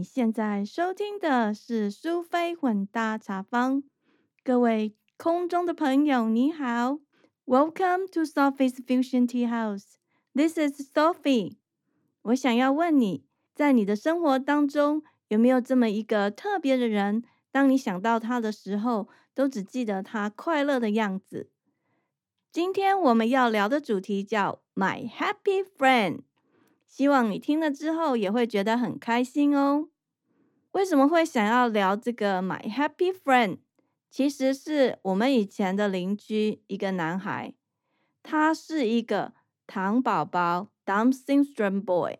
[0.00, 3.82] 你现在收听的是苏菲混搭茶坊。
[4.42, 7.00] 各位空中的朋友，你好
[7.44, 9.96] ，Welcome to Sophie's Fusion Tea House.
[10.34, 11.58] This is Sophie.
[12.22, 17.22] 我想要问你，在你的生活当中，有没有这么一个特别的人？
[17.52, 21.50] 当你想到他的时候，都只记得他快乐的样子。
[22.50, 26.20] 今天我们要聊的主题叫 My Happy Friend，
[26.90, 29.88] 希望你听了之后也会觉得很开心哦。
[30.72, 33.58] 为什么会想要聊这个 My Happy Friend？
[34.10, 37.54] 其实是我们以前的邻居一个男孩，
[38.24, 39.32] 他是一个
[39.68, 42.18] 糖宝宝 （Down Syndrome Boy）。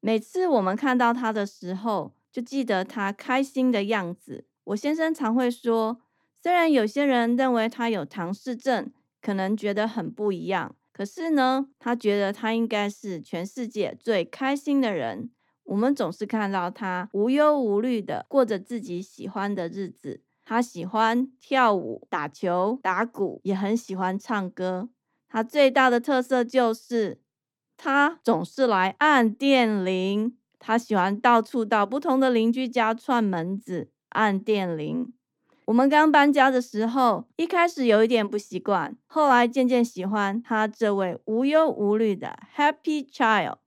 [0.00, 4.46] 每次我们看到他的时候，就记得他开心的样子。
[4.64, 6.00] 我先生常会说，
[6.42, 8.90] 虽然有些人认为他有唐氏症。
[9.20, 15.30] 可能觉得很不一样，可是呢，他觉得他应该是全世界最开心的人。
[15.62, 20.24] 我们总是看到他无忧无虑的过着自己喜欢的日子。
[20.44, 24.88] 他喜欢跳舞、打球、打鼓，也很喜欢唱歌。
[25.28, 27.20] 他最大的特色就是
[27.76, 30.36] 他总是来按电铃。
[30.58, 35.12] 他喜欢到处到不同的邻居家串门子、按电铃。
[35.68, 43.58] 我们刚搬家的时候，一开始有一点不习惯，后来渐渐喜欢他这位无忧无虑的 Happy Child。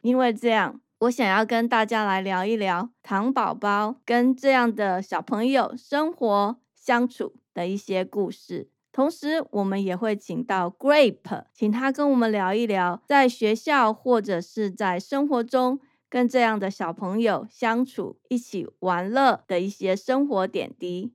[0.00, 8.68] 因为这样，我想要跟大家来聊一聊糖宝宝跟这样的小朋友生活相处的一些故事。
[8.92, 15.78] 同时，我们也会请到 Grape，请他跟我们聊一聊在学校或者是在生活中
[16.10, 21.12] 跟这样的小朋友相处、一起玩乐的一些生活点滴。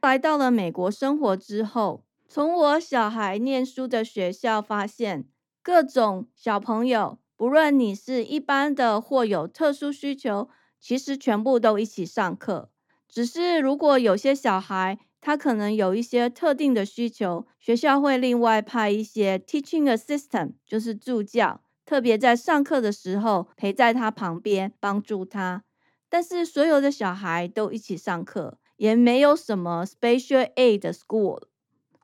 [0.00, 5.26] 来到了美国生活之后，从我小孩念书的学校发现，
[5.62, 10.48] 各种小朋友，不论你是一般的或有特殊需求，
[10.80, 12.70] 其实全部都一起上课。
[13.06, 25.64] 只是如果有些小孩他可能有一些特定的需求，学校会另外派一些 teaching assistant，就是助教，特别在上课的时候陪在他旁边帮助他。
[26.08, 28.58] 但是所有的小孩都一起上课。
[28.78, 31.42] 也没有什么 special aid school，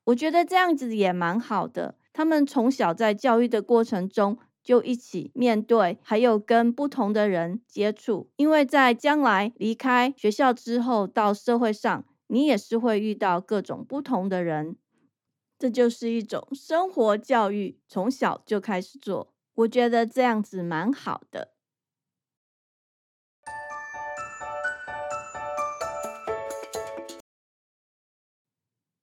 [0.05, 1.97] 我觉得这样子也蛮好的。
[2.13, 8.29] 他们从小在教育的过程中就一起面对，还有跟不同的人接触。
[8.37, 14.77] 因为在将来离开学校之后，到社会上，你也是会遇到各种不同的人。
[15.57, 21.54] 这就是一种生活教育，从小就开始做，我觉得这样子蛮好的。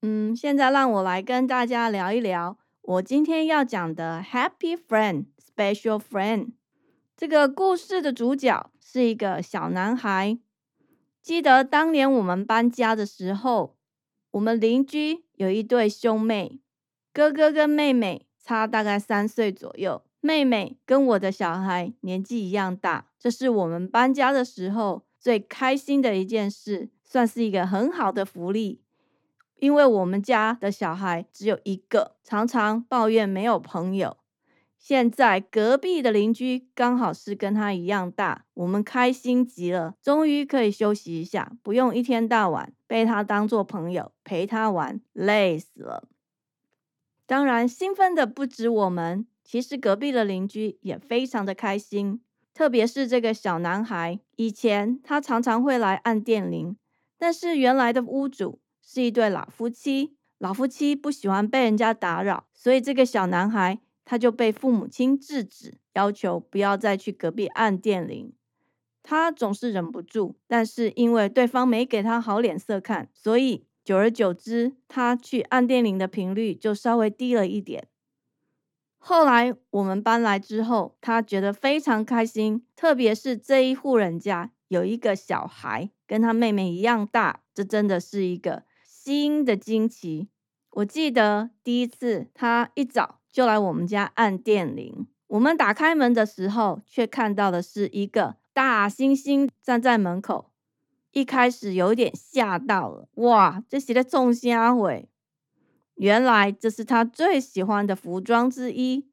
[0.04, 6.54] 嗯，现在让我来跟大家聊一聊我今天要讲的 Happy Friend Special Friend
[7.16, 10.40] 这个故事的主角是一个小男孩。
[11.22, 13.78] 记得当年我们搬家的时候，
[14.32, 16.60] 我们邻居有一对兄妹，
[17.14, 23.10] 哥哥跟妹妹差大概三岁左右，妹妹跟我的小孩年纪一样大。
[23.20, 28.81] 这是我们搬家的时候最开心的一件事，算是一个很好的福利。
[29.62, 34.18] 因为我们家的小孩只有一个，常常抱怨没有朋友。
[34.76, 46.10] 现在隔壁的邻居刚好是跟他一样大，我们开心极了，终于可以休息一下，不用一天到晚被他当做朋友陪他玩，累死了。
[47.28, 52.20] 当然，兴奋的不止我们，其实隔壁的邻居也非常的开心，
[52.56, 56.76] 特别是这个小男孩，以前他常常会来按电铃，
[57.20, 58.60] 但是原来的屋主。
[58.94, 68.34] 是一对老夫妻，老夫妻不喜欢被人家打扰，所以这个小男孩他就被父母亲制止，要求不要再去隔壁按电铃。
[69.02, 77.88] 他总是忍不住，但是因为对方没给他好脸色看，所以久而久之，他去按电铃的频率就稍微低了一点。
[78.98, 88.64] 后来我们搬来之后，他觉得非常开心，特别是这一户人家有一个小孩跟他妹妹一样大，这真的是一个。
[89.04, 90.28] 新的惊奇，
[90.70, 100.52] 我记得第一次他一早就来我们家按电铃，我们打开门的时候，却看到的是一个大猩猩站在门口。
[101.14, 105.10] 一开始有点吓到了，哇，这是在种虾尾。
[105.96, 109.10] 原来这是他最喜欢的服装之一，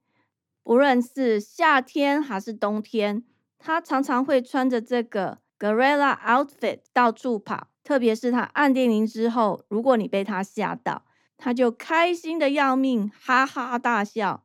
[0.63, 3.25] 不论是夏天还是冬天，
[3.59, 7.68] 他常常会穿着这个 gorilla outfit 到处跑。
[7.89, 11.07] 特别是他按电铃之后，如果你被他吓到，
[11.39, 14.45] 他就开心的要命，哈哈大笑，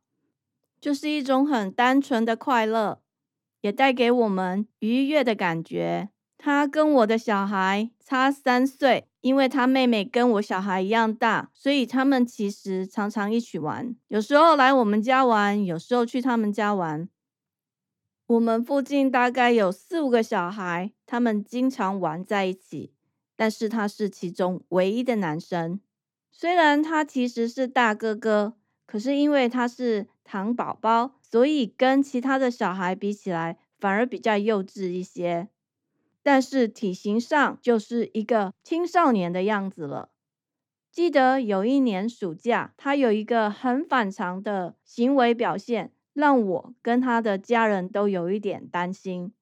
[0.80, 3.01] 就是一种很单纯的快乐。
[3.60, 6.07] 也带给我们愉悦的感觉。
[6.38, 13.94] 他跟我的小孩差三岁，因为他妹妹跟我小孩一样大，所以他们其实常常一起玩。
[14.07, 17.10] 有时候来我们家玩，有时候去他们家玩。
[18.28, 22.93] 我们附近大概有四五个小孩，他们经常玩在一起。
[23.44, 25.81] 但是他是其中唯一的男生，
[26.31, 28.54] 虽然他其实是大哥哥，
[28.86, 35.50] 可是因为他是糖宝宝，所以跟其他的小孩比起来，反而比较幼稚一些。
[36.22, 40.12] 但是体型上就是一个青少年的样子了。
[40.89, 49.34] 记得有一年暑假，他有一个很反常的行为表现，让我跟他的家人都有一点担心。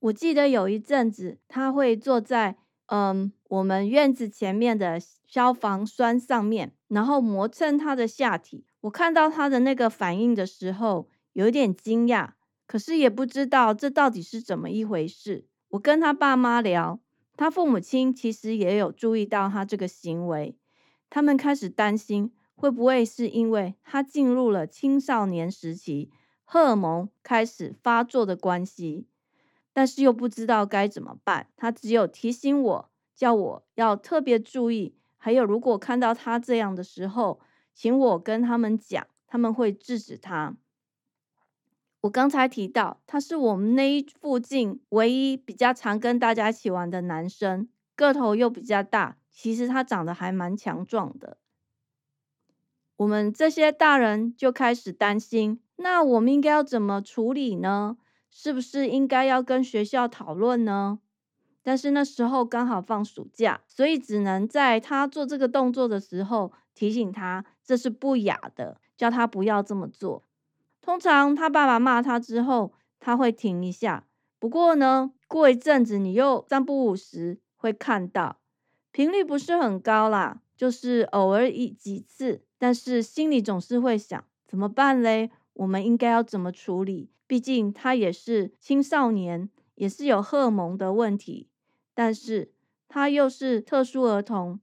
[0.00, 2.56] 我记得有一阵子，他会坐在
[2.86, 8.64] 嗯我们院子前面的消防栓上面，然后磨蹭他的下体。
[8.82, 12.30] 我看到他的那个反应的时候，有点惊讶。
[12.66, 15.46] 可是也不知道这到底是怎么一回事。
[15.70, 17.00] 我跟他爸妈聊，
[17.34, 20.54] 他父母亲其实也有注意到他这个行为，
[21.08, 26.10] 他们开始担心会不会是因为他进入了青少年时期，
[26.44, 29.06] 荷尔蒙开始发作的关系，
[29.78, 31.46] 但是又不知道该怎么办。
[31.56, 37.38] 他只有提醒我，叫我要特别注意，还有如果看到他这样的时候，
[37.72, 40.56] 请我跟他们讲，他们会制止他。
[42.00, 51.36] 我刚才提到，他是我们那一附近唯一比较常跟大家一起玩的男生，个头又比较大，其实他长得还蛮强壮的。
[52.96, 57.96] 我们这些大人就开始担心，那我们应该要怎么处理呢？
[58.30, 61.00] 是不是应该要跟学校讨论呢？
[61.62, 70.24] 但是那时候刚好放暑假，所以只能在他做这个动作的时候提醒他，这是不雅的，叫他不要这么做。
[70.80, 74.06] 通常他爸爸骂他之后，他会停一下。
[74.38, 78.38] 不过呢，过一阵子你又三不五时会看到，
[78.92, 82.44] 频率不是很高啦，就是偶尔一几次。
[82.56, 85.30] 但是心里总是会想，怎么办嘞？
[85.52, 87.10] 我们应该要怎么处理？
[87.28, 91.46] 毕竟他也是青少年，也是有荷尔蒙的问题，
[91.94, 92.50] 但是
[92.88, 94.58] 他又是特殊儿童，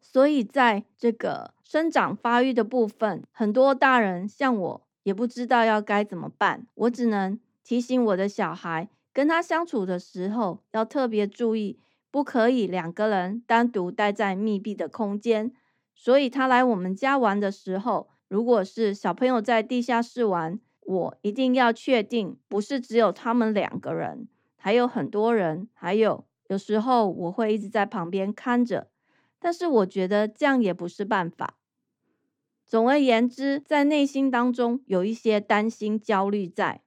[0.00, 4.82] 所以在这个生长发育的部分，很多大人像我。
[5.06, 11.78] 也不知道要该怎么办，我只能提醒我的小孩，跟他相处的时候要特别注意，
[12.10, 15.52] 不可以两个人单独待在密闭的空间。
[15.94, 25.68] 所以他来我们家玩的时候，如果是小朋友在地下室玩，我一定要确定不是只有他们两个人，还有很多人。
[25.74, 28.88] 还有有时候我会一直在旁边看着，
[29.38, 31.58] 但是我觉得这样也不是办法。
[32.64, 36.82] 总而言之，在内心当中有一些担心、焦虑在。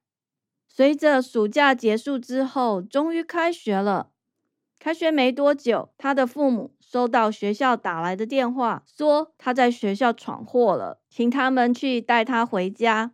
[0.67, 4.11] 随着暑假结束之后，终于开学了。
[4.77, 13.11] 开学没多久，他的父母收到学校打来的电话，说他在学校闯祸了，请他们去带他回家。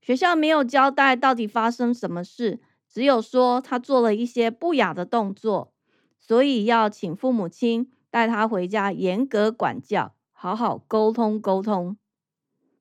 [0.00, 5.72] 学校没有交代到底发生什么事，只有说他做了一些不雅的动作，
[6.18, 10.14] 所以要请父母亲带他回家，严格管教。
[10.32, 11.96] 好好沟通沟通。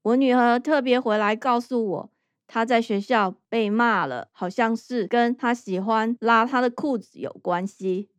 [0.03, 2.11] 我女儿特别回来告诉我，
[2.45, 8.09] 她在学校被骂了，好像是跟她喜欢拉她的裤子有关系。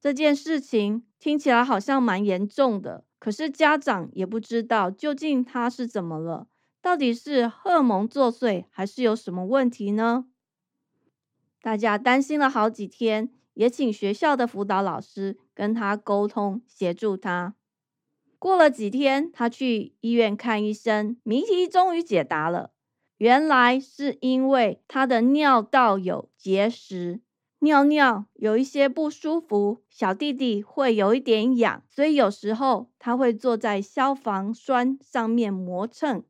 [0.00, 6.46] 这件事情听起来好像蛮严重的，可是家长也不知道究竟她是怎么了，
[6.82, 10.26] 到底是荷尔蒙作祟，还是有什么问题呢？
[11.60, 17.54] 大家担心了好几天，也请学校的辅导老师跟他沟通，协助他。
[18.38, 22.70] 过了几天，他去医院看医生，谜题终于解答了。
[23.18, 27.20] 原来是因为他的尿道有结石，
[27.58, 36.24] 尿尿有一些不舒服，小弟弟会有一点痒，所以有时候他会坐在消防栓上面磨蹭。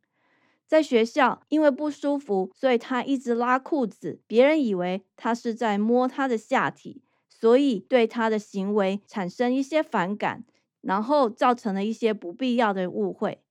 [0.70, 10.44] 在学校，因为不舒服，所以他一直拉裤子，别人以为他是在摸他的下体，所以对他的行为产生一些反感。
[10.82, 13.42] 然后造成了一些不必要的误会。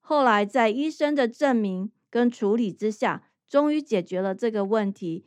[0.00, 5.26] 后来在医生的证明跟处理之下，终于解决了这个问题，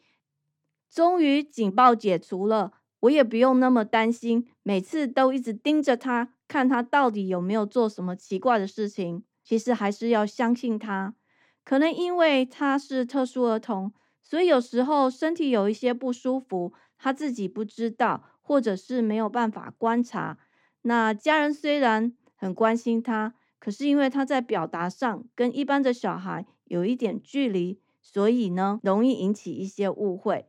[0.89, 2.73] 终于警报解除了。
[3.01, 9.23] 我也不用那么担心，每次都一直盯着他，看他到底有没有做什么奇怪的事情。
[9.43, 11.13] 其实还是要相信他，
[11.63, 20.37] 可能因为他是特殊儿童，所以有时候身体有一些不舒服，他自己不知道，或者是没有办法观察。
[20.83, 30.47] 那家人虽然很关心他，可是因为他在表达上跟一般的小孩有一点距离，所以呢，容易引起一些误会。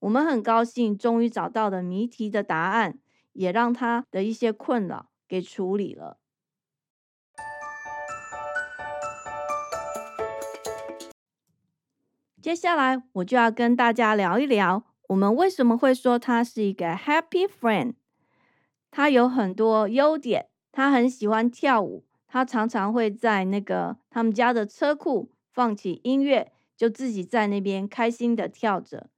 [0.00, 2.98] 我们很高兴，终于找到了谜题的答案，
[3.32, 6.18] 也让他的一些困扰给处理了。
[12.42, 17.94] 接下来，我就要跟大家聊一聊，我们为什么会说他是一个 happy friend。
[18.90, 26.50] 他有很多优点，他很喜欢跳舞，他常常会在那个他们家的车库放起音乐。
[26.76, 29.08] 就自己在那边开心的跳着，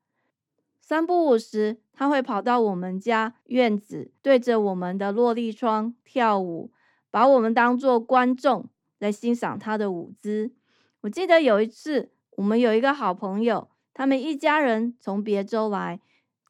[0.83, 6.71] 三不五时他会跑到我们家院子，对着我们的落地窗跳舞，
[7.11, 10.52] 把我们当做观众来欣赏他的舞姿。
[11.02, 16.00] 我记得有一次，我们有一个好朋友，他们一家人从别州来，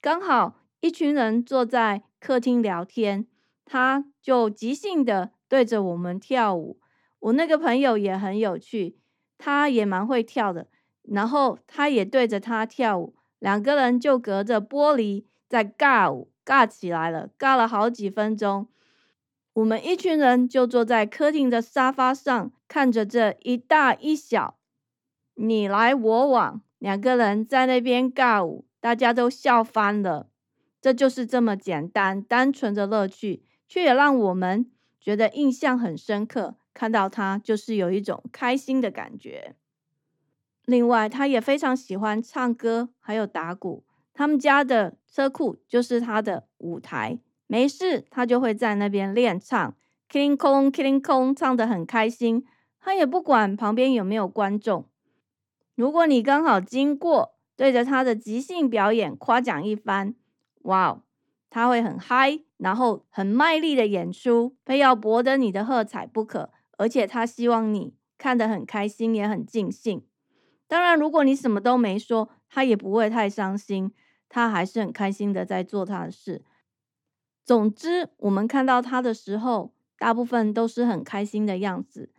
[0.00, 3.26] 刚好一群人坐在客厅聊天，
[3.64, 6.78] 他就即兴的对着我们跳舞。
[7.20, 8.98] 我那个朋友也很有趣，
[9.38, 10.68] 他也蛮会跳的。
[11.02, 18.68] 然后他也对着他跳舞，两个人就隔着玻璃在尬舞，尬起来了，尬了好几分钟。
[19.52, 24.56] 我们一群人就坐在客厅的沙发上，看着这一大一小
[25.34, 30.28] 你来我往，两个人在那边尬舞，大家都笑翻了。
[30.80, 36.56] 这就是这么简单单纯的乐趣，却也让我们觉得印象很深刻。
[36.72, 39.54] 看到他，就是有一种开心的感觉。
[40.64, 43.84] 另外，他也非常喜欢唱歌，还有打鼓。
[44.12, 49.74] 他们家的车库就是他的舞台，没事他就会在那边练唱
[50.10, 52.44] ，Kling kong king kong，唱得很开心。
[52.80, 54.86] 他也不管旁边有没有观众。
[55.74, 60.14] 如果你刚好经过，对着他的即兴表演夸奖一番，
[60.62, 61.02] 哇，
[61.50, 66.50] 他会很嗨，然后很卖力的演出，非要博得你的喝彩不可。
[66.76, 70.04] 而且他希望你看得很开心，也很尽兴。
[70.66, 73.92] 当然，如果你什么都没说，他也不会太伤心，
[74.28, 76.42] 他还是很开心的在做他的事。
[77.44, 82.10] 总之，我们看到他的时候，大部分都是很开心的样子。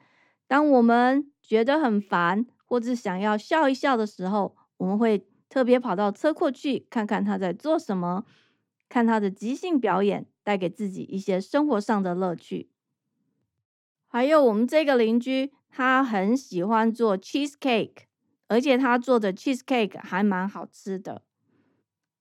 [0.48, 8.26] 当我们觉得很烦，或者想要笑一笑的时候，我们会特别跑到车库去看看他在做什么，
[8.90, 12.70] 看他的即兴表演，带给自己一些生活上的乐趣。
[14.08, 18.06] 还有我们这个邻居，他很喜欢做 cheese cake。
[18.48, 21.24] 而且他做的 cheese cake 还蛮好吃的。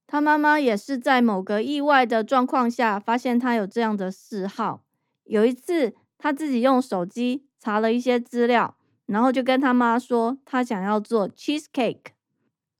[0.06, 4.86] 他妈妈也是在某个意外的状况下发现他有这样的嗜好。
[5.24, 8.74] 有一次，他自己用手机查了一些资料，
[9.06, 12.12] 然后就跟他妈说他想要做 cheese cake。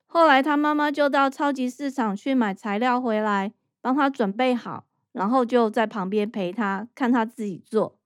[0.06, 7.98] 后来他妈妈就到超级市场去买材料回来，帮他准备好，然后就在旁边陪他看他自己做。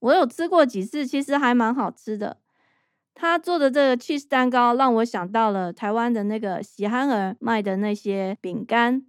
[0.00, 2.38] 我有吃过几次，其实还蛮好吃的。
[3.14, 9.04] 他做的这个 cheese 蛋糕让我想到了台湾的那个喜憨儿卖的那些饼干。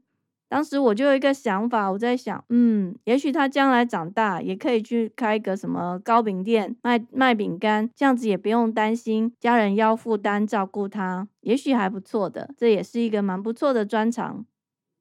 [0.53, 14.45] 当时我就有一个想法，我在想，嗯，也许他将来长大也可以去开一个什么糕饼店卖卖饼干，这样子也不用担心家人要负担照顾他，也许还不错的，这也是一个蛮不错的专长。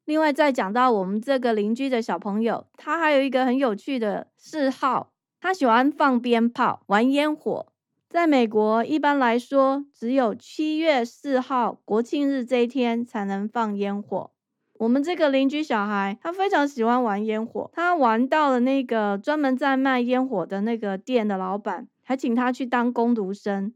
[0.06, 7.66] 另外再讲到我们这个邻居的小朋友，他还有一个很有趣的嗜好，他喜欢放鞭炮、玩烟火。
[8.08, 14.30] 在美国，一般来说，只有七月四号国庆日这一天才能放烟火。
[14.82, 23.72] 我们这个邻居小孩，他非常喜欢玩烟火，他玩到了那个专门在卖烟火的那个店的老板，还请他去当工读生，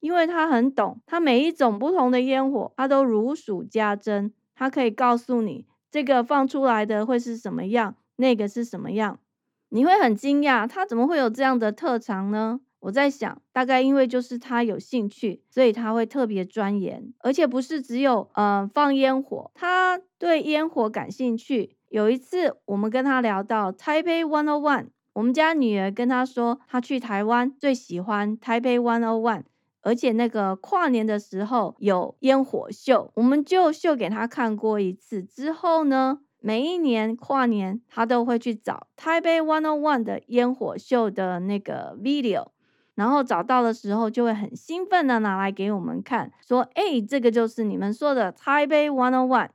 [0.00, 9.20] 因为他很懂，他每一种不同的烟火，他都如数家珍，他可以告诉你这个放出来的会是什么样，那个是什么样，
[9.68, 12.58] 你会很惊讶，他怎么会有这样的特长呢？
[12.80, 21.76] 我在想，大概因为就是他有兴趣，所以他会特别钻研，而且不是只有呃放烟火，他对烟火感兴趣。
[21.88, 29.42] 有一次我们跟他聊到 Taipei One O One，我们家女儿跟他说，他去台湾最喜欢 Taipei One O One，
[29.80, 35.22] 而且那个跨年的时候有烟火秀，我们就秀给他看过一次。
[35.22, 42.48] 之后呢，每一年跨年他都会去找 Taipei One O One 的烟火秀的那个 video。
[42.98, 49.50] 然后找到的时候，就会很兴奋的拿来给我们看，说：“哎，这个就是你们说的 Taipei One On One。”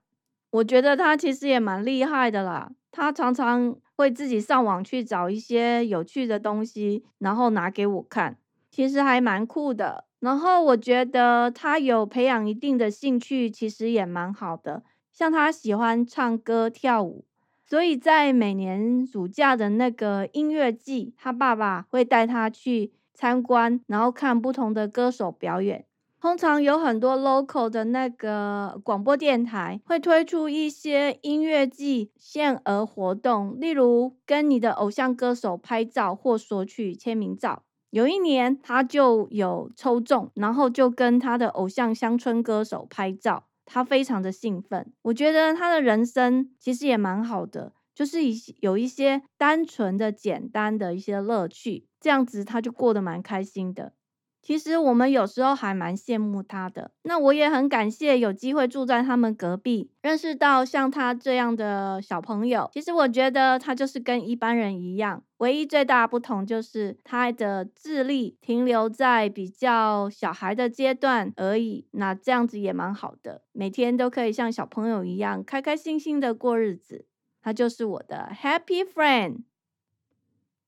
[0.51, 8.37] 我觉得他其实也蛮厉害的啦，他常常会自己上网去找一些有趣的东西，然后拿给我看，
[8.71, 10.05] 其实还蛮酷的。
[10.21, 14.83] 然后我觉得他有培养一定的兴趣，其实也蛮好的。
[15.11, 17.25] 像他喜欢唱歌跳舞，
[17.65, 22.93] 所以在每年暑假的那个音乐季，他爸爸会带他去。
[23.13, 25.85] 参观，然后看不同的歌手表演。
[26.21, 37.63] 通常有很多 local 的那个广播电台会推出一些音乐季限额活动，例如跟你的偶像歌手拍照或索取签名照。
[37.89, 44.93] 有一年他就有抽中，然后就跟他的偶像乡村歌手拍照，他非常的兴奋。
[45.01, 53.93] 我觉得他的人生其实也蛮好的，就是一有一些单纯的、简单的一些乐趣，这样子他就过得蛮开心的。
[54.41, 56.91] 其实我们有时候还蛮羡慕他的。
[57.03, 62.69] 那我也很感谢有机会住在他们隔壁，认识到像他这样的小朋友。
[62.73, 71.87] 其实我觉得他就是跟一般人一样，唯一最大不同就是他的智力停留在比较小孩的阶段而已。
[71.91, 77.05] 那这样子也蛮好的，每天都可以像小朋友一样开开心心的过日子。
[77.43, 79.43] 他就是我的 Happy Friend。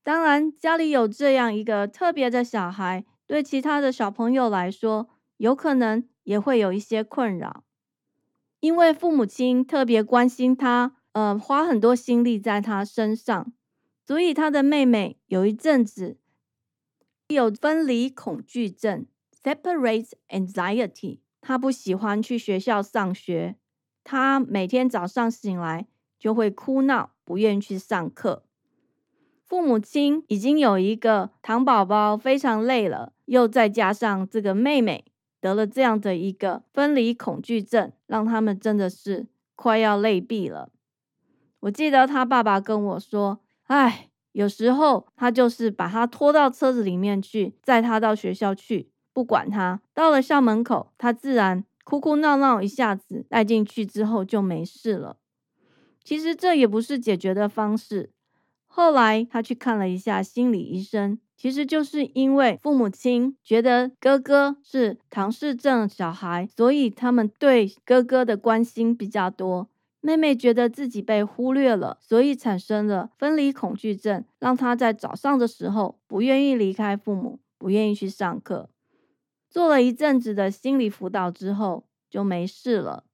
[0.04, 3.04] 当然，家里有这样一个特别的小孩。
[3.26, 7.64] 对其他的小朋友来说，有可能也会有一些困扰，
[8.60, 13.52] 因为父母亲特别关心他，呃，花很多心力在他身上，
[14.06, 16.18] 所以他的妹妹有一阵子
[17.26, 19.06] 有分离恐惧症
[19.42, 23.56] （separate anxiety），他不喜欢去学校上学，
[24.04, 25.88] 他每天早上醒来
[26.26, 28.42] 就会哭闹，不愿去上课。
[29.44, 35.04] 父母亲已经有一个糖宝宝，非常累了，又再加上这个妹妹
[35.40, 40.70] 得了这样的一个分离恐惧症，让他们真的是快要累毙了。
[41.60, 49.80] 我记得他爸爸跟我说：“哎，有时候他就是把他拖到车子里面去，载他到学校去，不管他。
[49.94, 55.18] 到了校门口，他自然哭哭闹闹，一下子带进去之后就没事了。
[56.06, 58.10] 其实这也不是解决的方式。”
[58.68, 69.68] 后来他去看了一下心理医生，其实就是因为父母亲觉得哥哥是唐氏症小孩，所以他们对哥哥的关心比较多。
[70.02, 78.70] 妹妹觉得自己被忽略了，所以产生了分离恐惧症，让她在早上的时候不愿意离开父母，不愿意去上课。
[79.50, 83.04] 做了一阵子的心理辅导之后就没事了。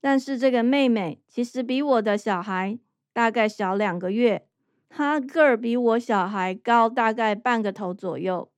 [0.00, 2.78] 但是这个妹妹其实比我的小孩
[3.12, 4.46] 大概小两个月。
[4.88, 8.50] 她个儿比我小孩高大概半个头左右。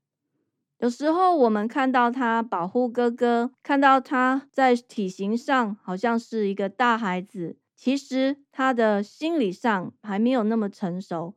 [0.79, 11.35] 有时候我们看到她保护哥哥，看到他在体型上好像是一个大孩子，其实他的心理上还没有那么成熟。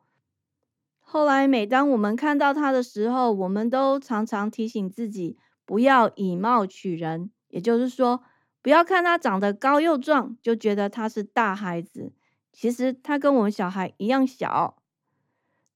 [1.00, 8.24] 后来每当我们看到他的时候，我们都常常提醒自己不要以貌取人，也就是说，
[8.66, 12.12] 不要看他长得高又壮就觉得他是大孩子。
[12.52, 14.82] 其实他跟我们小孩一样小。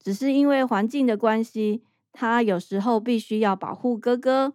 [0.00, 4.54] 只是因为环境的关系，他有时候必须要保护哥哥。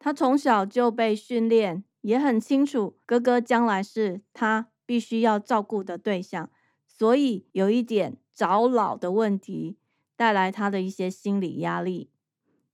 [0.00, 6.50] 他从小就被训练，也很清楚哥哥将来是他必须要照顾的对象，
[6.88, 9.78] 所以有一点早老的问题，
[10.16, 12.10] 带来他的一些心理压力。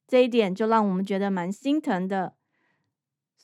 [0.08, 2.36] 这一点就让我们觉得蛮心疼的。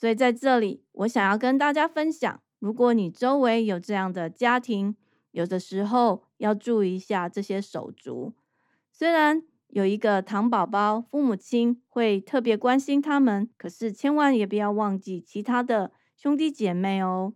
[0.00, 4.96] 所以在这里，我想要跟大家分享：如果你周围有这样的家庭，
[5.30, 8.32] 有的时候要注意一下这些手足。
[8.90, 17.34] 虽然有一个糖宝宝，父母亲会特别关心他们，可是千万也不要忘记其他的兄弟姐妹哦。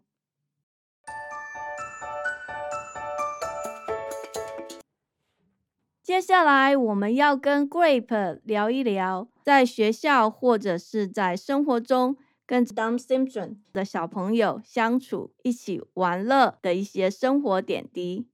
[6.02, 18.28] 接下来我们要跟 Grape 聊一聊，在学校或者是在生活中跟 Down Syndrome 的小朋友相处、一起玩乐的一些生活点滴。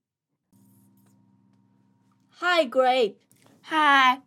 [2.40, 3.16] Hi, Grape.
[3.64, 4.22] Hi.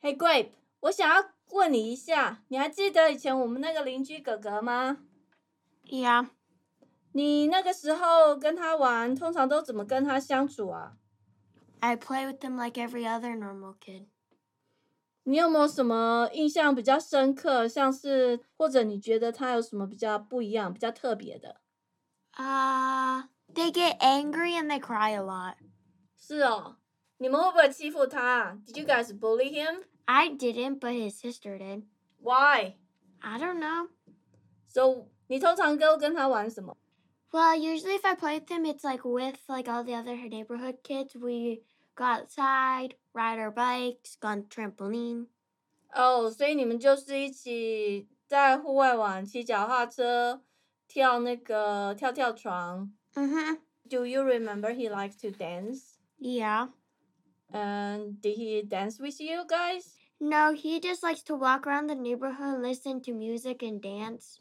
[0.00, 0.50] Hey, Grape.
[0.80, 4.98] 我想要问你一下，你还记得以前我们那个邻居哥哥吗
[5.84, 6.28] ？Yeah.
[7.12, 10.96] 你那个时候跟他玩，通常都怎么跟他相处啊
[11.80, 14.06] ？I play with them like every other normal kid.
[15.23, 21.61] 你有没有什么印象比较深刻，像是或者你觉得他有什么比较不一样、比较特别的？
[22.31, 25.55] 啊，They get angry and they cry a lot.
[26.17, 26.77] 是哦。
[27.17, 28.59] 你们会不会欺负他？
[28.67, 29.83] Did you guys bully him?
[30.05, 31.83] I didn't, but his sister did.
[32.19, 32.75] Why?
[33.19, 33.87] I don't know.
[34.67, 36.77] So 你通常都跟他玩什么？
[37.31, 41.15] Well, usually if I play with him, it's like with like all the other neighborhood kids.
[41.17, 41.63] We
[41.95, 45.27] go outside, ride our bikes, go on trampoline.
[45.93, 50.41] 哦，所以你们就是一起在户外玩，骑脚踏车，
[50.87, 52.91] 跳那个跳跳床。
[53.13, 53.61] 嗯哼。
[53.87, 55.99] Do you remember he likes to dance?
[56.19, 56.69] Yeah.
[57.51, 59.93] And did he dance with you guys?
[60.19, 64.37] No, he just likes to walk around the neighborhood and listen to music and dance.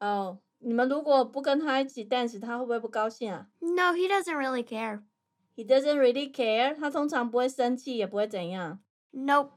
[0.00, 5.02] 哦，你们如果不跟他一起 dance，他会不会不高兴啊 No, he doesn't really care.
[5.55, 8.79] ？He doesn't really care，他通常不会生气，也不会怎样。
[9.11, 9.51] Nope.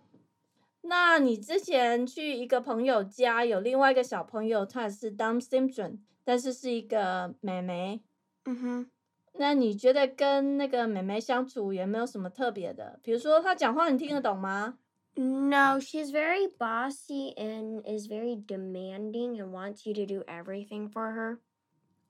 [0.83, 8.03] 那你之前去一个朋友家，有另外一个小朋友，他也是 Down syndrome，但是是一个妹妹。
[8.45, 8.87] Mm-hmm.
[9.35, 12.99] 那你觉得跟那个妹妹相处有没有什么特别的？
[13.03, 14.79] 比如说她讲话你听得懂吗
[15.15, 21.39] ？No, she's very bossy and is very demanding and wants you to do everything for her.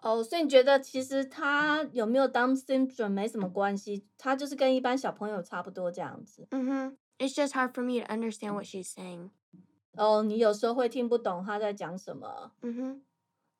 [0.02, 6.46] 哦，所以你觉得其实她有没有 Down syndrome 没什么关系，她就是跟一般小朋友差不多这样子。
[6.52, 6.96] Mm-hmm.
[7.19, 9.30] It's just hard for me to understand what she's saying.
[9.96, 12.52] 哦，你有时候会听不懂她在讲什么。
[12.62, 13.00] Mm-hmm.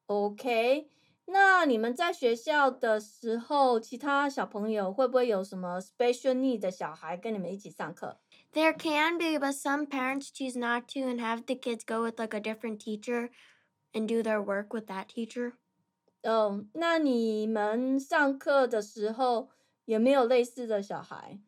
[0.07, 0.89] OK，
[1.27, 8.17] 那你们在学校的时候，其他小朋友会不会有什么 special need 的小孩跟你们一起上课？
[8.51, 12.19] There can be, but some parents choose not to and have the kids go with
[12.19, 13.29] like a different teacher
[13.93, 15.53] and do their work with that teacher.
[16.23, 19.49] 哦，那你们上课的时候
[19.86, 21.39] 有没有类似的小孩？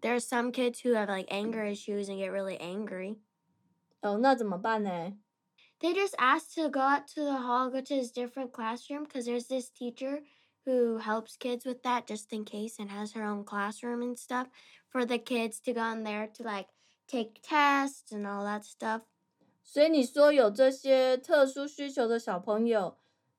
[0.00, 3.18] There's some kids who have like anger issues and get really angry.
[4.00, 5.16] 哦，那怎么办呢？
[5.80, 9.26] They just ask to go out to the hall, go to his different classroom because
[9.26, 10.22] there's this teacher
[10.64, 14.46] who helps kids with that just in case and has her own classroom and stuff
[14.88, 16.68] for the kids to go in there to like
[17.08, 19.02] take tests and all that stuff.
[19.64, 22.96] 所以你说有这些特殊需求的小朋友，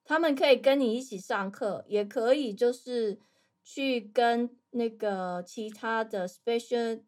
[0.09, 3.21] 他们可以跟你一起上课，也可以就是
[3.63, 7.03] 去跟那个其他的 special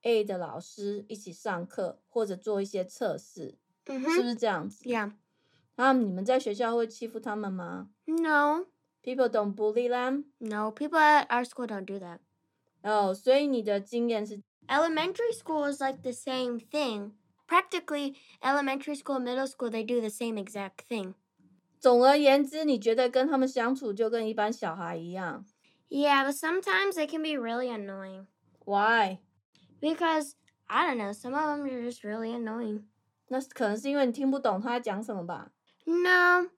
[0.00, 4.02] A 的老师一起上课，或者做一些测试，是 Mm-hmm.
[4.02, 5.12] 不是这样子？Yeah.
[5.74, 10.24] 那你们在学校会欺负他们吗 No.？People don't bully them。
[10.38, 12.20] No, people at our school don't do that.
[12.82, 17.12] 哦，所以你的经验是 Elementary school is like the same thing.
[17.46, 21.12] Practically, elementary school, middle school, they do the same exact thing.
[21.86, 25.46] 总而言之，你觉得跟他们相处就跟一般小孩一样
[25.88, 30.32] Yeah, but sometimes they can be really annoying.？Why？Because,
[30.66, 32.86] I don't know, some of them are just really annoying.
[33.28, 35.52] 那是可能是因为你听不懂他在讲什么吧
[35.84, 36.48] ？No,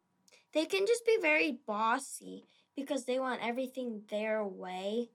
[0.55, 5.11] they can just be very bossy because they want everything their way.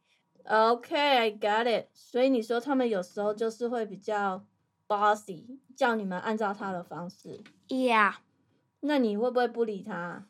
[0.46, 1.88] Okay, I、got it。
[1.96, 4.46] 所以你说他们有时候就是会比较
[4.88, 7.42] bossy，叫你们按照他的方式。
[7.68, 8.14] Yeah.
[8.83, 10.27] 那你会不会不理他？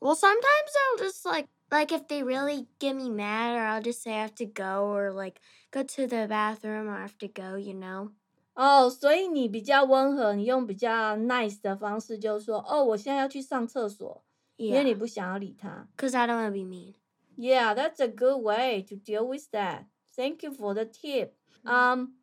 [0.00, 4.02] Well, sometimes I'll just like, like if they really get me mad, or I'll just
[4.02, 7.28] say I have to go, or like go to the bathroom, or I have to
[7.28, 8.12] go, you know?
[8.54, 14.22] 哦，所以你比较温和，你用比较 nice 的方式，就是说，哦，我现在要去上厕所，
[14.56, 14.84] 因为 Yeah.
[14.84, 15.88] 你不想要理他。
[15.96, 16.94] Because I don't want to be mean.
[17.38, 19.86] Yeah, that's a good way to deal with that.
[20.14, 21.32] Thank you for the tip.
[21.64, 22.15] Um,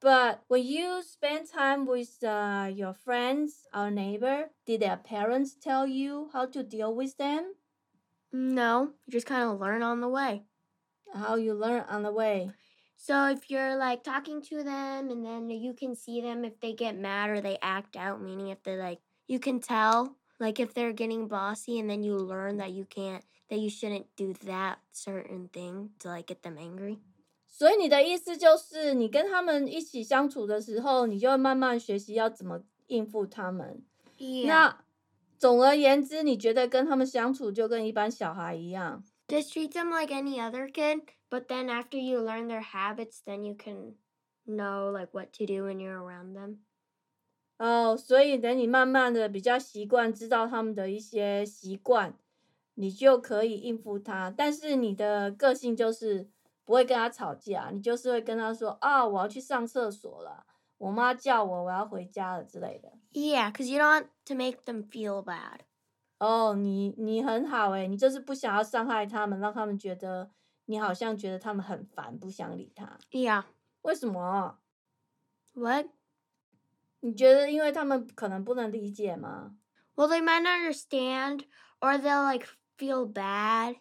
[0.00, 5.86] but when you spend time with uh, your friends or neighbor, did their parents tell
[5.86, 7.52] you how to deal with them?
[8.32, 10.44] No, you just kind of learn on the way.
[11.14, 12.50] How you learn on the way?
[12.96, 16.72] So if you're like talking to them and then you can see them if they
[16.72, 20.74] get mad or they act out, meaning if they like, you can tell like if
[20.74, 24.78] they're getting bossy and then you learn that you can't, that you shouldn't do that
[24.92, 26.98] certain thing to like get them angry.
[27.50, 33.82] 所以你的意思就是，你跟他们一起相处的时候，你就会慢慢学习要怎么应付他们。
[34.46, 34.84] 那
[35.36, 43.54] 总而言之，你觉得跟他们相处就跟一般小孩一样？Just treat them like any other kid, but then after you learn their habits, then you
[43.54, 43.96] can
[44.46, 46.58] know like what to do when you're around them.
[47.58, 52.14] 哦，所以等你慢慢的比较习惯，知道他们的一些习惯，
[52.74, 54.32] 你就可以应付他。
[54.34, 56.28] 但是你的个性就是
[56.70, 60.46] 不会跟他吵架，你就是会跟他说啊，我要去上厕所了，
[60.78, 62.92] 我妈叫我，我要回家了之类的。
[63.12, 65.62] Yeah, because you don't want to make them feel bad.
[66.20, 70.30] 哦，你你很好诶，你就是不想要伤害他们，让他们觉得
[70.66, 72.96] 你好像觉得他们很烦，不想理他。
[73.10, 73.42] Yeah.
[73.82, 74.60] 为什么
[75.54, 75.86] ？What?
[77.00, 79.56] 你觉得因为他们可能不能理解吗
[79.96, 81.46] ？Well, they might not understand,
[81.80, 82.46] or they'll like
[82.78, 83.78] feel bad.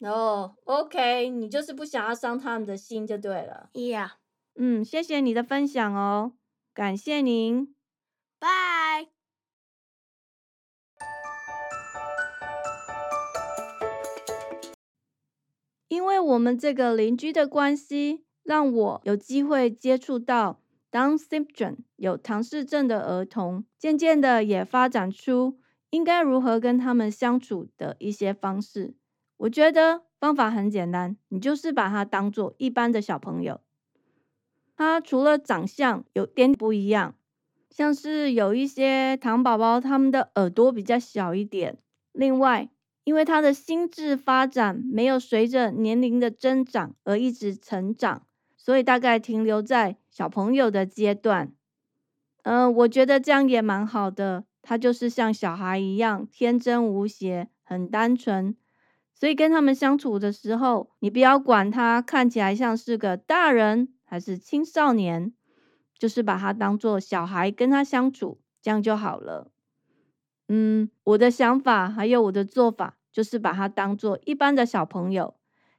[0.00, 3.70] 哦，OK，你就是不想要伤他们的心就对了。
[3.72, 4.10] Yeah.
[4.54, 6.34] 嗯，谢谢你的分享哦，
[6.72, 7.74] 感谢您。
[8.38, 9.08] Bye.
[15.88, 20.60] 因为我们这个邻居的关系，让我有机会接触到
[20.92, 25.58] Down syndrome 有唐氏症的儿童，渐渐的也发展出
[25.90, 28.94] 应该如何跟他们相处的一些方式。
[29.38, 33.60] 我觉得方法很简单，你就是把他当做一般的小朋友。
[34.76, 37.14] 他除了长相有点不一样，
[37.70, 41.78] 像是有一些糖宝宝他们的耳朵比较小一点，
[42.12, 42.68] 另外
[43.04, 51.52] 因为他的心智发展没有随着年龄的增长而一直成长，所以大概停留在小朋友的阶段。
[52.42, 54.44] 嗯，我觉得这样也蛮好的。
[54.62, 58.54] 他就是像小孩一样天真无邪，很单纯。
[59.18, 65.32] 所以跟他们相处的时候，你不要管他看起来像是个大人还是青少年，
[65.98, 69.50] 就是把他当做小孩跟他相处，这样就好了。
[70.46, 75.34] 嗯，我的想法还有我的做法，就是把他当做一般的小朋友。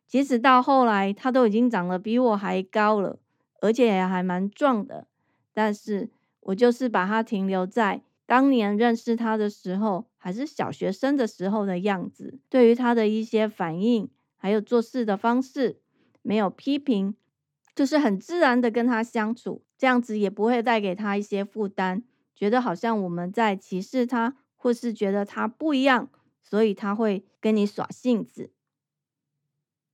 [0.05, 3.19] 即使到后来他都已经长得比我还高了，
[3.61, 5.07] 而且也还蛮壮的，
[5.53, 6.09] 但是
[6.41, 8.01] 我就是把他停留在。
[8.25, 12.39] 当年认识他的时候，还是小学生的时候的样子。
[12.47, 15.79] 对于他的一些反应，还有做事的方式，
[16.21, 17.15] 没有批评，
[17.73, 22.03] 就是很自然的跟他相处，这样子也不会带给他一些负担，
[22.35, 26.09] 觉得好像我们在歧视他，或是觉得他不一样，
[26.43, 28.51] 所以他会跟你耍性子。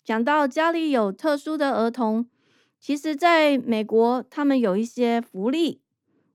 [0.03, 2.27] 讲到家里有特殊的儿童，
[2.79, 5.81] 其实在美国，他们有一些福利。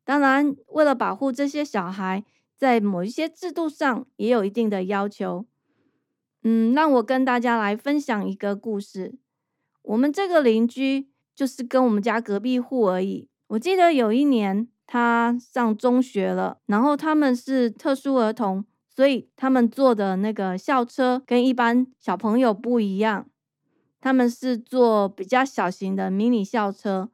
[0.03, 2.25] 当然，为了保护这些小孩，
[2.61, 5.47] 在某一些制度上也有一定的要求。
[6.43, 9.15] 嗯，让我跟大家来分享一个故事。
[9.81, 13.31] 我们这个邻居就是跟我们家隔壁户而已。
[13.47, 23.27] 我记得有一年他上中学了，然后他们是特殊儿童，所以他们坐的那个校车跟一般小朋友不一样，
[24.03, 27.09] 他们是坐比较小型的迷你校车。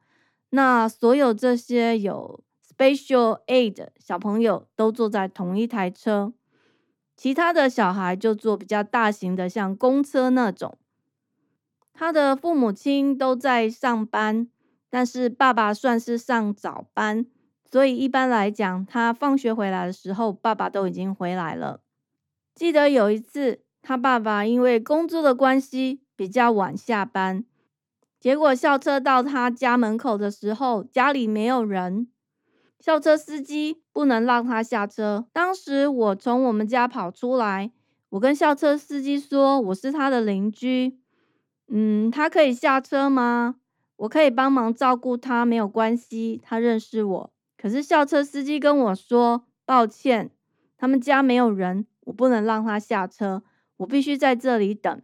[0.49, 2.43] 那所有这些有。
[2.77, 6.31] Special Aid 小朋友都坐在同一台车，
[7.15, 10.77] 其他的小孩就坐比较大型的，像公车那种。
[11.91, 14.47] 他的父母亲都在上班，
[14.91, 17.25] 但是爸爸算是上早班，
[17.65, 21.81] 所以一般来讲，他放学回来的时候，爸爸都已经回来了。
[22.53, 27.43] 记得有一次，他爸爸因为工作的关系比较晚下班，
[28.19, 32.07] 结果校车到他家门口的时候，家里没有人。
[32.79, 35.27] 校车司机不能让他下车。
[35.33, 37.71] 当时我从我们家跑出来，
[38.09, 40.99] 我跟校车司机说：“我是他的邻居，
[41.67, 43.55] 嗯，他可以下车吗？
[43.97, 50.29] 我可以帮忙照顾他，没有关系，他认识我。”可是校车司机跟我说：“抱歉，
[50.77, 53.41] 他们家没有人，我不能让他下车，
[53.77, 55.01] 我必须在这里等。”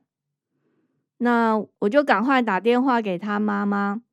[1.17, 4.03] 那我就赶快打电话给他妈妈。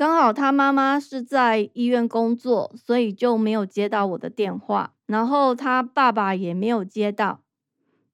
[0.00, 4.94] 刚好他妈妈是在医院工作，所以就没有接到我的电话。
[5.04, 7.42] 然后他爸爸也没有接到。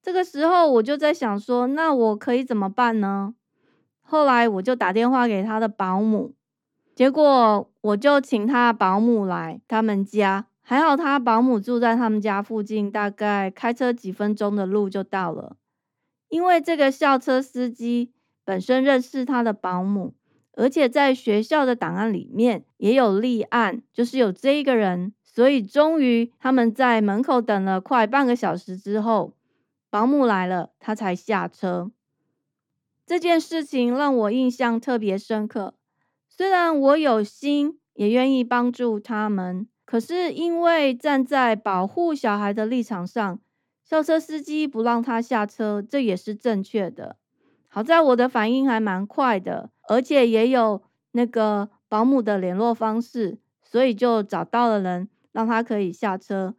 [0.03, 3.37] 这个时候我就在想说，那我可以怎么办呢？
[4.03, 6.35] 后来我就打电话给他的保姆，
[6.92, 10.46] 结果我就请他保姆来他们家。
[10.62, 15.55] 还好他保姆住在他们家附近，大概开车几分钟的路就到了。
[16.31, 18.12] 因为这个校车司机
[18.44, 20.14] 本身认识他的保姆。
[20.57, 29.35] 而且在学校的档案里面也有立案，就是有这一个人，所以终于他们在门口等了快半个小时之后，
[29.90, 31.90] 保姆来了，他才下车。
[33.07, 35.75] 这件事情让我印象特别深刻。
[36.29, 43.38] 虽然我有心也愿意帮助他们，可是因为站在保护小孩的立场上，
[43.85, 47.16] 校车司机不让他下车，这也是正确的。
[47.77, 49.69] 好在我的反应还蛮快的。
[49.87, 56.55] 而且也有那个保姆的联络方式，所以就找到了人，让他可以下车。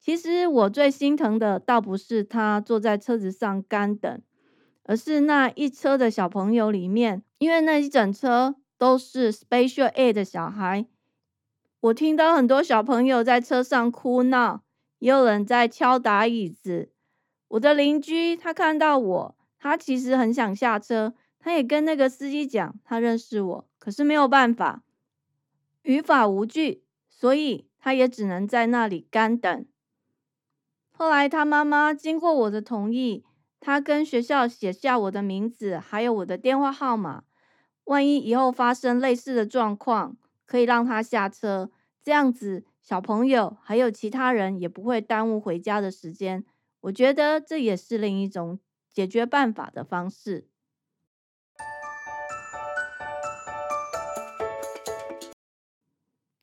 [0.00, 4.20] 其实我最心疼的，倒不是他坐在车子上干等，
[4.82, 10.86] 而是那一车的小朋友里面，因为那一整车都是 Special A 的小孩。
[11.78, 14.62] 我听到很多小朋友在车上哭闹，
[14.98, 16.90] 也有人在敲打椅子。
[17.46, 21.14] 我的邻居他看到我，他其实很想下车。
[21.38, 24.82] 他也跟那个司机讲，他认识我，可是没有办法，
[25.82, 29.64] 语法无据，所以他也只能在那里干等。
[30.90, 33.24] 后来他妈妈经过我的同意，
[33.60, 37.22] 他跟学校写下我的名字，还有我的电话号码，
[37.84, 40.16] 万一以后发生类似的状况，
[40.46, 41.70] 可以让他下车，
[42.02, 46.44] 这样子小朋友还有其他人也不会耽误回家的时间。
[46.80, 48.58] 我觉得这也是另一种
[48.96, 50.48] 解决办法的方式。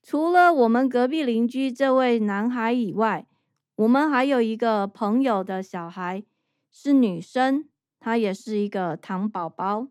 [0.03, 3.25] 除了我们隔壁邻居这位男孩以外，
[3.73, 6.23] 我们还有一个朋友的小孩
[6.71, 7.67] 是女生，
[7.99, 9.87] 她也是一个糖宝宝。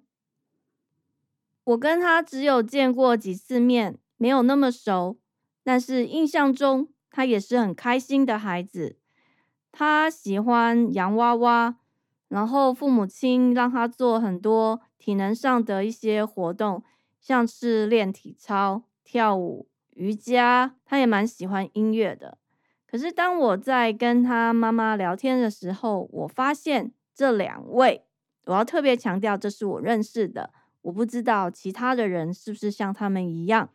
[1.65, 5.19] 我跟他只有见过几次面，没有那么熟，
[5.65, 9.01] 但是印象中他也是很开心的孩子。
[9.73, 11.79] 他喜欢洋娃娃，
[12.33, 16.83] 然后父母亲让他做很多体能上的一些活动，
[17.21, 20.75] 像是练体操、跳舞、瑜伽。
[20.87, 22.39] 他也蛮喜欢音乐的。
[22.87, 28.03] 可是当我在跟他妈妈聊天的时候，我发现这两位，
[28.47, 30.55] 我要特别强调，这是我认识的。
[30.81, 33.69] 我不知道其他的人是不是像他们一样，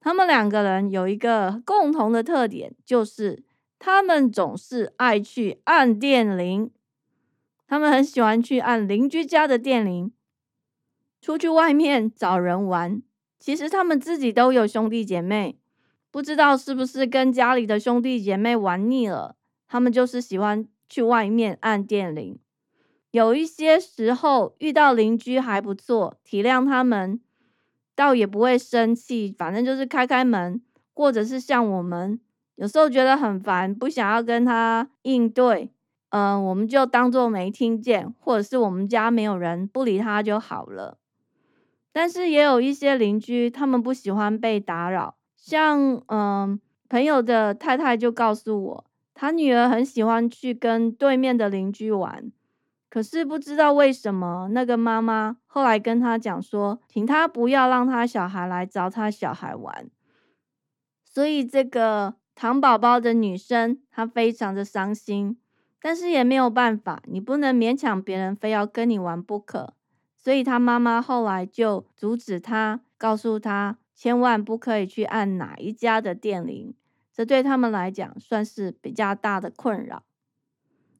[0.00, 3.42] 他们两个人有一个共同的特点，就是
[3.78, 6.70] 他们总是爱去按电铃。
[7.74, 10.12] 他们很喜欢去按邻居家的电铃，
[11.20, 13.02] 出去外面找人玩。
[13.40, 15.58] 其实他们自己都有兄弟姐妹，
[16.12, 19.34] 不知道是不是跟家里的兄弟姐妹玩腻了，
[19.66, 22.38] 他们就是喜欢去外面按电铃。
[23.10, 27.20] 有一些时候遇到邻居还不错，体谅他们，
[27.96, 29.34] 倒也不会生气。
[29.36, 30.62] 反正就是开开门，
[30.94, 32.20] 或者是像我们
[32.54, 35.72] 有时候觉得很烦，不想要跟他应对，
[36.16, 40.96] 嗯，我们就当做没听见，或者是我们家没有人，不理他就好了。
[41.92, 52.30] 但是也有一些邻居，他们不喜欢被打扰，像嗯，朋友的太太就告诉我，他女儿很喜欢去跟对面的邻居玩。
[52.88, 59.90] 可是不知道为什么，那个妈妈后来跟他讲说，请他不要让他小孩来找他小孩玩。
[61.04, 65.36] 所以这个糖宝宝的女生，她非常的伤心，
[65.84, 69.74] 但是也没有办法，你不能勉强别人非要跟你玩不可。
[70.16, 76.72] 所以他妈妈后来就阻止他，告诉他千万不可以去按哪一家的电铃，
[77.12, 80.04] 这对他们来讲算是比较大的困扰。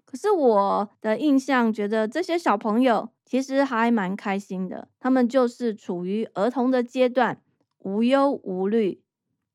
[0.05, 7.41] 可是我的印象觉得这些小朋友其实还蛮开心的，他们就是处于儿童的阶段，
[7.79, 9.01] 无忧无虑，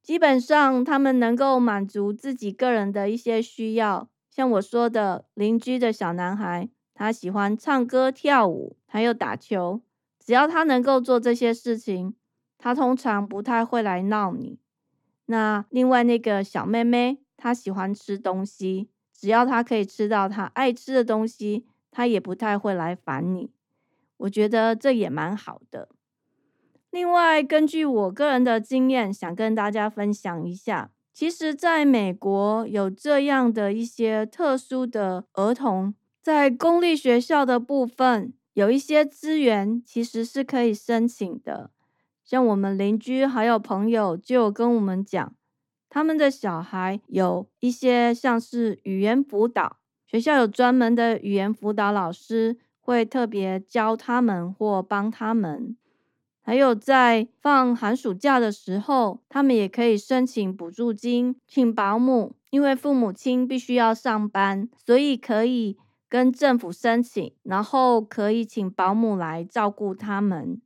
[0.02, 4.10] 基本上他们能够满足自己个人的一些需要。
[4.39, 9.82] 像我说的邻居的小男孩，他喜欢唱歌跳舞，还有打球，
[10.17, 12.15] 只要他能够做这些事情，
[12.58, 14.58] 他通常不太会来闹你。
[15.25, 18.88] 那另外那个小妹妹，她喜欢吃东西。
[19.13, 23.52] 只要她可以吃到她爱吃的东西，她也不太会来烦你。
[24.15, 25.89] 我觉得这也蛮好的。
[26.91, 41.72] 另外，根据我个人的经验，想跟大家分享一下，其实在美国有这样的一些特殊的儿童，在公立学校的部分有一些资源，其实是可以申请的。
[42.24, 45.36] 像我们邻居还有朋友就有跟我们讲。
[45.89, 55.76] 他们的小孩有一些像是语言辅导，学校有专门的语言辅导老师会特别教他们或帮他们。
[56.50, 65.78] 还有在放寒暑假的时候，他们也可以申请补助金，请保姆，因为父母亲必须要上班，所以可以
[66.10, 70.60] 跟政府申请，然后可以请保姆来照顾他们。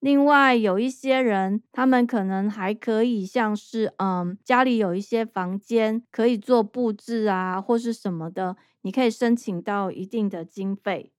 [0.00, 11.10] 另外有一些人，他们可能还可以像是，嗯，家里有一些房间可以做布置啊，或是什么的，你可以申请到一定的经费。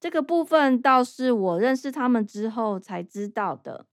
[0.00, 3.86] 这个部分倒是我认识他们之后才知道的。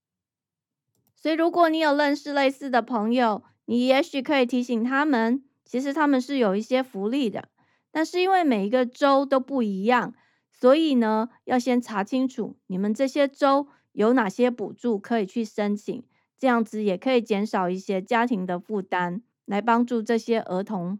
[1.16, 7.50] 所以如果你有认识类似的朋友，你也许可以提醒他们，其实他们是有一些福利的，
[7.92, 10.14] 但是因为每一个州都不一样，
[10.52, 13.68] 所以呢，要先查清楚你们这些州。
[13.92, 16.04] 有哪些补助可以去申请？
[16.38, 21.00] 这样子也可以减少一些家庭的负担，来帮助这些儿童。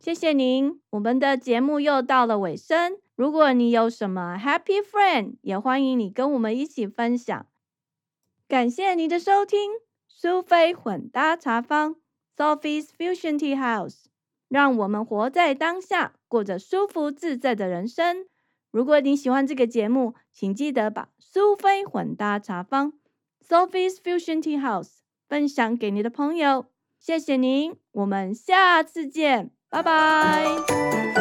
[0.00, 2.98] 谢谢您，我们的节目又到了尾声。
[3.16, 7.46] 如果你有什么 Happy Friend，也欢迎你跟我们一起分享。
[8.46, 9.72] 感谢您的收听，
[10.06, 11.96] 苏菲混搭茶坊
[12.36, 14.04] （Sophie's Fusion Tea House），
[14.48, 18.26] 让我们活在当下，过着舒服自在的人生。
[18.70, 22.92] 如果你喜欢这个节目，请记得把苏菲混搭茶坊
[23.42, 26.66] （Sophie's Fusion Tea House） 分享给你的朋友。
[27.00, 31.15] 谢谢您，我们下次见，拜拜。